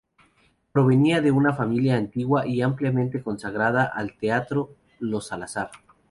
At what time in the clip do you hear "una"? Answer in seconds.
1.29-1.53